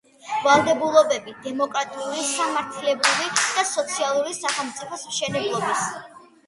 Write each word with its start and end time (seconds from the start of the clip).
ვალდებულებები, 0.45 1.33
დემოკრატიული, 1.49 2.23
სამართლებრივი 2.31 3.31
და 3.43 3.67
სოციალური 3.75 4.35
სახელმწიფოს 4.43 5.11
მშენებლობის 5.13 5.89